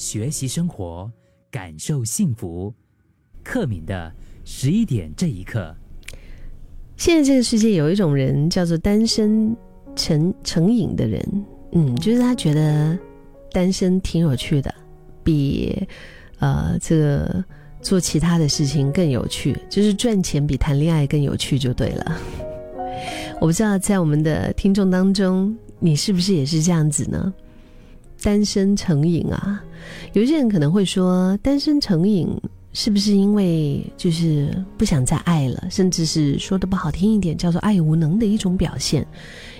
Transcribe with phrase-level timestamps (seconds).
[0.00, 1.12] 学习生活，
[1.50, 2.72] 感受幸福。
[3.44, 4.10] 克敏的
[4.46, 5.76] 十一点这一刻。
[6.96, 9.54] 现在这个世界有一种人叫做单身
[9.94, 12.98] 成成瘾的人，嗯，就是他觉得
[13.52, 14.74] 单身挺有趣的，
[15.22, 15.86] 比
[16.38, 17.44] 呃这个
[17.82, 22.18] 做其他的事情更有趣，就是赚钱比谈恋爱更有趣就对了。
[23.38, 27.34] 我不知道在我们的听众当中，你是不是也是这样子呢？
[28.22, 29.62] 单身成瘾啊！
[30.12, 32.28] 有些人可能会说，单身成瘾
[32.72, 39.06] 是不是因为就是不想再爱了，甚至是说的不好听一点，叫做爱无能的一种表现？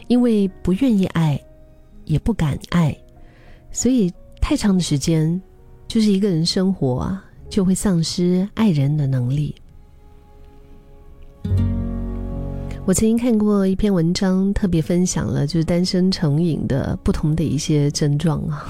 [0.09, 1.41] 因为不愿意爱，
[2.05, 2.97] 也不敢爱，
[3.71, 5.41] 所以太长的时间，
[5.89, 9.55] 就是一个人生活啊，就会丧失爱人的能力。
[12.87, 18.67] 我曾经看过一篇文章，特别分享了就是单身成瘾的不同的一些症状啊，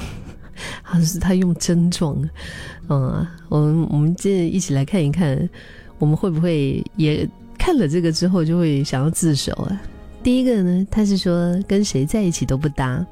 [0.82, 2.16] 好像是他用症状，
[2.88, 5.48] 嗯，我们我们这一起来看一看，
[5.98, 9.80] 我们会不会也看了这个之后就会想要自首啊？
[10.22, 13.06] 第一个呢，他是说跟谁在一起都不搭。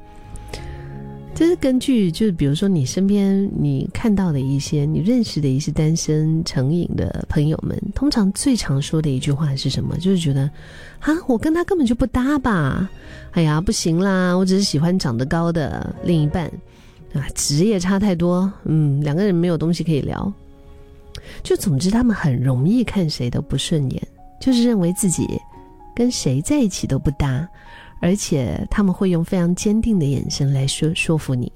[1.39, 9.97] 就是根据，就是比如说你身边你看到的一些、你认识的一些单身成瘾的朋友们，通常最常说的一句话是什么？
[9.99, 10.51] 就是觉得，
[10.99, 12.89] 啊，我跟他根本就不搭吧？
[13.31, 16.45] 哎呀，不行啦，我只是喜欢长得高的另一半，
[17.13, 20.33] 啊，职业差太多，嗯，两个人没有东西可以聊。
[21.41, 24.07] 就总之，他们很容易看谁都不顺眼，
[24.41, 25.25] 就是认为自己
[25.99, 27.45] 跟谁在一起都不搭。
[28.01, 31.51] 而且他们会用非常坚定的眼神来说说服你。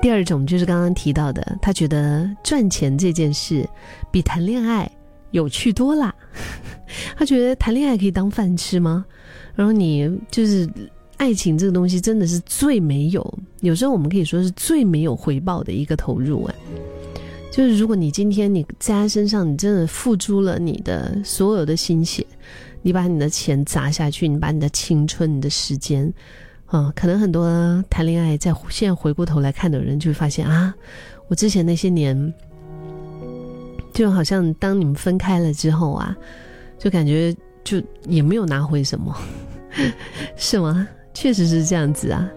[0.00, 3.68] 第二种就是刚刚提到的，他觉得赚钱这件事
[4.10, 4.90] 比谈恋爱
[5.32, 6.14] 有趣多啦。
[7.14, 9.04] 他觉得谈恋爱可以当饭吃吗？
[9.54, 10.66] 然后你就是
[11.18, 16.54] 爱情这个东西真的是最没有，有时候我们可以说是最没有回报的一个投入啊。
[17.50, 22.26] 就是如果你今天你在他身上，你真的付出了你的所有的心血。
[22.82, 26.10] 你把你的钱砸下去，你把你的青春、你的时间，
[26.64, 30.74] 啊，可能很多谈恋爱在现在回过头来看的人就会发现啊，
[31.28, 32.32] 我之前那些年，
[33.92, 36.16] 就好像当你们分开了之后啊，
[36.78, 39.14] 就感觉就也没有拿回什么，
[40.34, 40.88] 是吗？
[41.12, 42.30] 确实是这样子啊，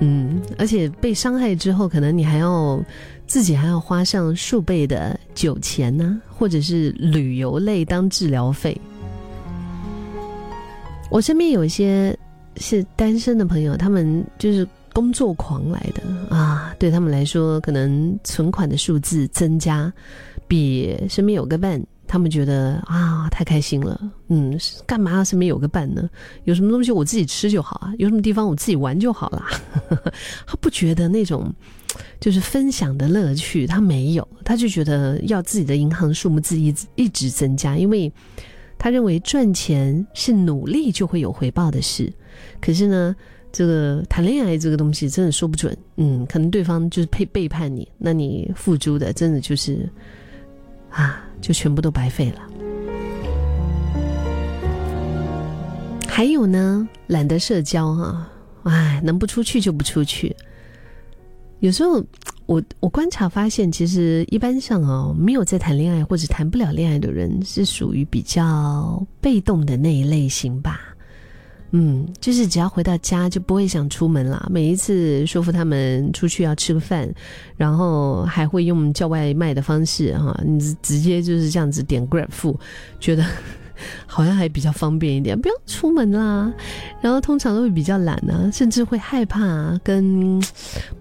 [0.00, 2.78] 嗯，而且被伤害之后，可能你还要
[3.26, 8.78] 自己还要花上数倍的酒钱呢，或者是旅游类当治疗费。
[11.10, 12.16] 我身边有一些
[12.56, 16.74] 是单身的朋友，他们就是工作狂来的啊。
[16.78, 19.92] 对他们来说，可能存款的数字增加，
[20.48, 24.00] 比身边有个伴，他们觉得啊太开心了。
[24.28, 26.08] 嗯，干嘛身边有个伴呢？
[26.44, 29.44] 有什么东西我自己吃就好啊，有什么地方我自己玩就好了。
[30.46, 31.54] 他不觉得那种
[32.20, 38.12] 就是分享的乐趣，他没有，他就觉得要自己的银行数目字一一直增加，因为。
[38.78, 42.12] 他认为赚钱是努力就会有回报的事，
[42.60, 43.16] 可是呢，
[43.50, 49.88] 这个谈恋爱这个东西真的说不准，嗯，可能对方就是背背叛你，那你付出的真的就是
[50.90, 52.42] 啊，就全部都白费了。
[56.06, 58.28] 还有呢，懒得社交哈，
[58.64, 60.36] 哎，能不出去就不出去，
[61.66, 62.02] 有时候。
[62.46, 70.80] 我我观察发现，其实一般上哦，没有在谈恋爱或者谈不了恋爱的人，是属于比较被动的那一类型吧。
[71.72, 74.48] 嗯，就是只要回到家就不会想出门了。
[74.48, 77.12] 每一次说服他们出去要吃个饭，
[77.56, 82.56] 然后还会用叫外卖的方式哈，你直接就是这样子点 Grab 付，
[83.00, 83.26] 觉得。
[84.06, 86.52] 好像还比较方便一点，不要出门啦。
[87.00, 90.40] 然后通常都会比较懒呢，甚至会害怕跟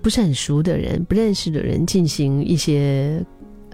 [0.01, 3.23] 不是很熟的人、不认识的人进行一些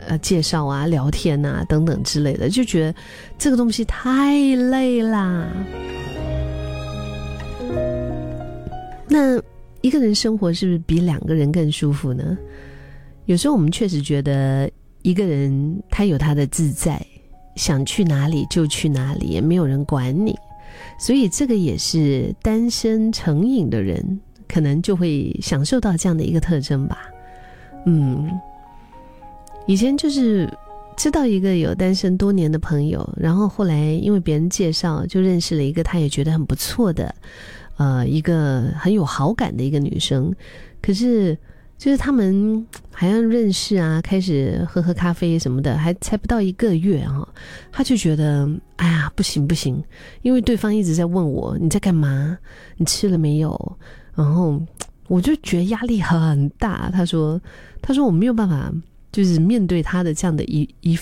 [0.08, 2.96] 呃介绍啊、聊天啊等等之类的，就觉得
[3.38, 5.48] 这个东西太累啦。
[9.08, 9.42] 那
[9.82, 12.38] 一个人生活是不是比两个人更舒服呢？
[13.26, 14.70] 有时候我们确实觉得
[15.02, 17.06] 一个人他有他的自在。
[17.56, 20.38] 想去哪里就去哪里，也没有人管你，
[21.00, 27.10] 所以这个也是单身成瘾的人可能就会享受到这样的一个特征吧。
[27.86, 28.32] 嗯，
[29.66, 30.50] 以前就是
[30.96, 37.14] 知道一个有单身多年的朋友，然后后来因为别人介绍，就认识了一个他也觉得很不错的，
[37.78, 40.34] 呃，一个很有好感的一个女生，
[40.82, 41.38] 可是。
[41.82, 47.28] 就是他们好像认识啊，开始喝喝咖啡什么的，还才不到一个月啊，
[47.72, 49.84] 他就觉得哎呀不行不行，
[50.22, 52.38] 因为对方一直在问我你在干嘛，
[52.78, 53.78] 你吃了没有，
[54.14, 54.62] 然后
[55.08, 56.92] 我就觉得压力很大。
[56.92, 57.42] 他说
[57.82, 58.72] ：“他说我没有办法，
[59.12, 60.96] 就是面对他的这样的一一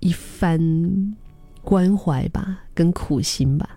[0.00, 0.60] 一番
[1.62, 3.70] 关怀吧，跟苦心吧。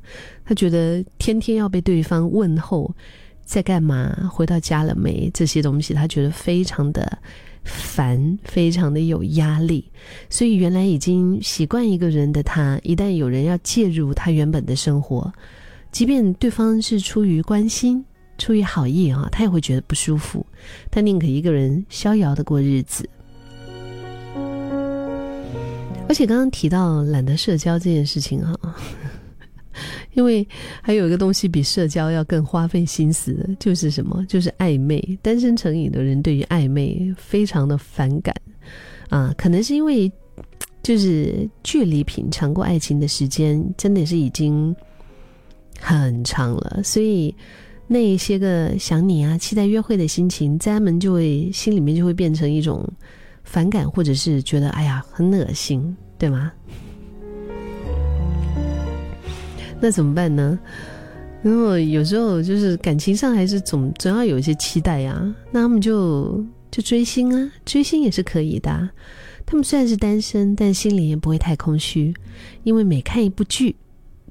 [0.44, 2.94] 他觉得天天要被对方问候，
[3.46, 4.30] 在干嘛？
[4.32, 5.30] 回到家了没？
[5.34, 7.18] 这些东西，他觉得非常的。”
[7.66, 9.90] 烦，非常的有压力，
[10.30, 15.32] 所以原来已经习惯一个人的他，一旦有人要介入他原本的生活，
[15.90, 18.04] 即便对方是出于关心、
[18.38, 20.46] 出于好意啊，他也会觉得不舒服，
[20.92, 23.10] 他宁可一个人逍遥的过日子。
[26.10, 28.60] 而且刚刚提到懒得社交这件事情啊。
[30.14, 30.48] 因为
[30.82, 34.26] 还有一个东西比社交要更花费心思，就是什么？
[34.28, 35.02] 就是暧昧。
[35.22, 38.36] 单身成瘾的人对于暧昧非常的反感
[39.10, 40.12] 啊，可能是因为
[40.82, 44.76] 就是距离品尝过爱情的时间真的是已经
[45.80, 47.34] 很长了，所以
[47.88, 52.88] 那一些个想你啊、期待约会的心情，在他们就会心里面就会变成一种
[53.44, 56.52] 反感，或者是觉得哎呀很恶心，对吗？
[59.84, 60.58] 那怎么办呢？
[61.42, 65.36] 然后有时候就是感情上还是总总要有一些期待呀。
[65.52, 66.42] 那他们就
[66.72, 68.90] 就追星啊，追星也是可以的。
[69.46, 72.14] 他们虽然是单身，但心里也不会太空虚，
[72.64, 73.76] 因为每看一部剧，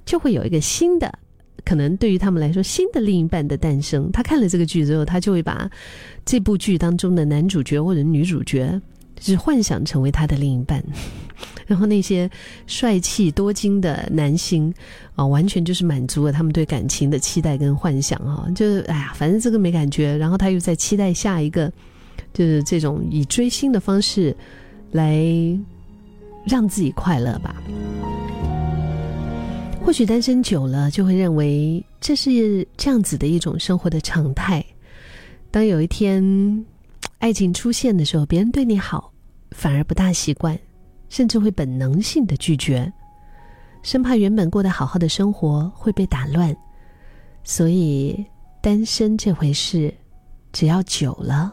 [0.07, 1.13] 就会有一个新的，
[1.67, 4.11] 可能对于他们来说新的另一半的诞生。
[4.11, 5.71] 他看了这个剧之后，他就会把
[6.25, 8.81] 这部剧当中的男主角或者女主角，
[9.23, 10.83] 就是幻想成为他的另一半。
[11.67, 12.31] 然后那些
[12.67, 14.73] 帅气多金的男星
[15.15, 21.73] 啊，完全就是满足了他们对感情的期待跟幻想哈，就是哎呀，反正这个没感觉，然后他又在期待下一个，
[22.35, 24.37] 就是这种以追星的方式
[24.91, 25.25] 来
[26.45, 27.63] 让自己快乐吧。
[29.85, 34.65] 或许单身久了，就会认为这是这样子的一种生活的常态。
[35.51, 36.65] 当有一天
[37.19, 39.12] 爱情出现的时候，别人对你好，
[39.55, 40.59] 反而不大习惯。
[41.09, 42.91] 甚至会本能性的拒绝，
[43.83, 46.57] 生怕原本过得好好的生活会被打乱，
[47.45, 48.25] 所以
[48.63, 49.93] 单身这回事，
[50.55, 51.53] 只要久了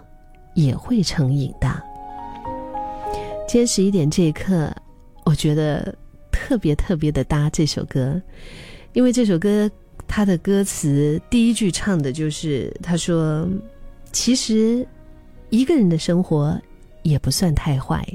[0.54, 1.70] 也会成瘾的。
[3.50, 4.74] 今天十一点这一刻，
[5.26, 5.94] 我觉得
[6.32, 8.22] 特别特别的搭这首歌，
[8.94, 9.70] 因为这首歌
[10.08, 13.46] 它的歌词第一句唱的就是他说
[14.14, 14.88] ：“其实
[15.50, 16.58] 一个人的生活
[17.04, 18.06] 也不算太坏。”